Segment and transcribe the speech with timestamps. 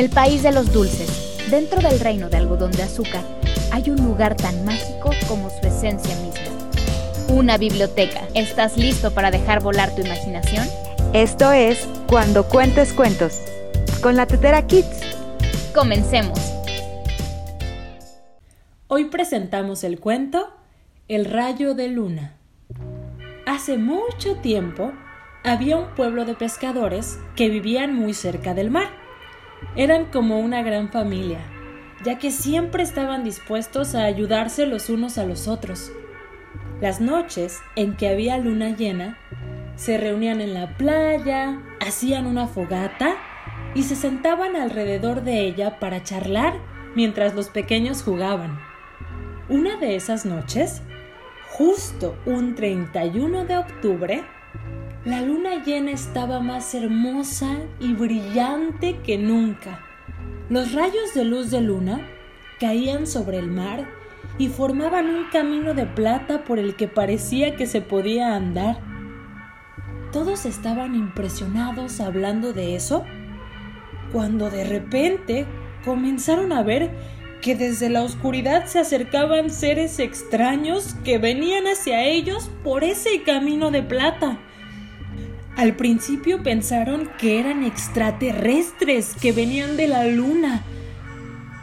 [0.00, 3.22] el país de los dulces, dentro del reino de algodón de azúcar,
[3.70, 7.28] hay un lugar tan mágico como su esencia misma.
[7.28, 8.22] Una biblioteca.
[8.34, 10.66] ¿Estás listo para dejar volar tu imaginación?
[11.12, 13.42] Esto es Cuando Cuentes Cuentos,
[14.02, 15.02] con la Tetera Kids.
[15.74, 16.38] Comencemos.
[18.86, 20.48] Hoy presentamos el cuento
[21.08, 22.36] El rayo de luna.
[23.44, 24.92] Hace mucho tiempo
[25.44, 29.09] había un pueblo de pescadores que vivían muy cerca del mar.
[29.76, 31.40] Eran como una gran familia,
[32.04, 35.92] ya que siempre estaban dispuestos a ayudarse los unos a los otros.
[36.80, 39.18] Las noches en que había luna llena,
[39.76, 43.16] se reunían en la playa, hacían una fogata
[43.74, 46.54] y se sentaban alrededor de ella para charlar
[46.94, 48.58] mientras los pequeños jugaban.
[49.48, 50.82] Una de esas noches,
[51.50, 54.24] justo un 31 de octubre,
[55.04, 59.82] la luna llena estaba más hermosa y brillante que nunca.
[60.50, 62.06] Los rayos de luz de luna
[62.58, 63.88] caían sobre el mar
[64.36, 68.80] y formaban un camino de plata por el que parecía que se podía andar.
[70.12, 73.04] Todos estaban impresionados hablando de eso,
[74.12, 75.46] cuando de repente
[75.82, 76.90] comenzaron a ver
[77.40, 83.70] que desde la oscuridad se acercaban seres extraños que venían hacia ellos por ese camino
[83.70, 84.38] de plata.
[85.56, 90.62] Al principio pensaron que eran extraterrestres que venían de la luna,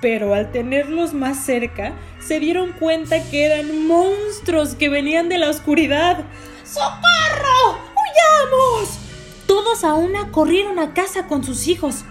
[0.00, 5.48] pero al tenerlos más cerca se dieron cuenta que eran monstruos que venían de la
[5.48, 6.24] oscuridad.
[6.64, 7.78] ¡Socorro!
[7.94, 8.98] ¡Huyamos!
[9.46, 12.04] Todos a una corrieron a casa con sus hijos,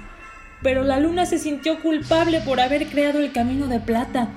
[0.62, 4.30] pero la luna se sintió culpable por haber creado el camino de plata,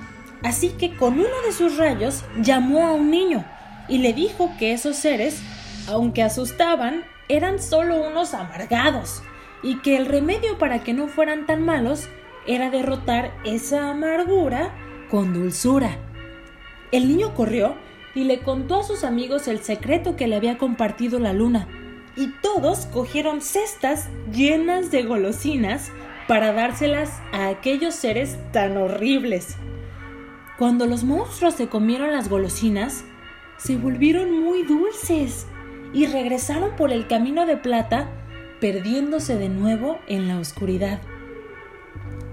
[0.43, 3.45] así que con uno de sus rayos llamó a un niño
[3.87, 5.41] y le dijo que esos seres,
[5.87, 9.23] aunque asustaban, eran solo unos amargados
[9.63, 12.07] y que el remedio para que no fueran tan malos
[12.45, 14.73] era derrotar esa amargura
[15.09, 15.97] con dulzura.
[16.91, 17.75] El niño corrió
[18.15, 21.67] y le contó a sus amigos el secreto que le había compartido la luna,
[22.15, 25.91] y todos cogieron cestas llenas de golosinas
[26.27, 29.55] para dárselas a aquellos seres tan horribles.
[30.57, 33.03] Cuando los monstruos se comieron las golosinas,
[33.57, 35.45] se volvieron muy dulces
[35.93, 38.09] y regresaron por el camino de plata,
[38.59, 40.99] perdiéndose de nuevo en la oscuridad.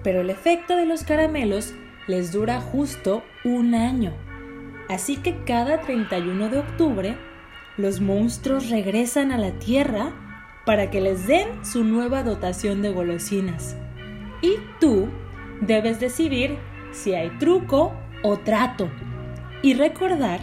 [0.03, 1.75] Pero el efecto de los caramelos
[2.07, 4.13] les dura justo un año,
[4.89, 7.17] así que cada 31 de octubre
[7.77, 10.13] los monstruos regresan a la Tierra
[10.65, 13.77] para que les den su nueva dotación de golosinas.
[14.43, 15.09] Y tú
[15.61, 16.59] debes decidir
[16.93, 18.91] si hay truco o trato
[19.63, 20.41] y recordar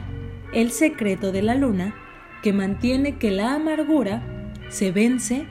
[0.53, 1.95] el secreto de la luna
[2.41, 4.21] que mantiene que la amargura
[4.69, 5.45] se vence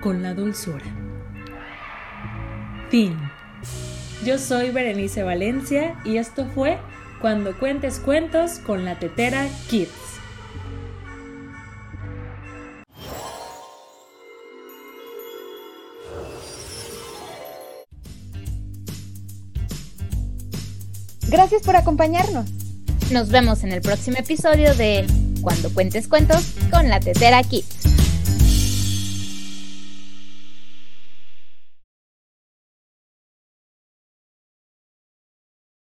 [0.00, 0.84] con la dulzura.
[2.90, 3.16] Fin.
[4.24, 6.78] Yo soy Berenice Valencia y esto fue
[7.20, 9.90] Cuando cuentes cuentos con la tetera Kids.
[21.28, 22.46] Gracias por acompañarnos.
[23.12, 25.06] Nos vemos en el próximo episodio de
[25.40, 27.77] Cuando cuentes cuentos con la tetera Kids.